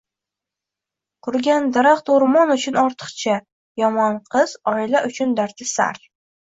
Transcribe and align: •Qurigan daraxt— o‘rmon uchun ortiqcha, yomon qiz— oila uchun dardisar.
•Qurigan 1.27 1.67
daraxt— 1.75 2.09
o‘rmon 2.17 2.55
uchun 2.57 2.81
ortiqcha, 2.87 3.39
yomon 3.85 4.21
qiz— 4.35 4.59
oila 4.77 5.07
uchun 5.15 5.41
dardisar. 5.43 6.07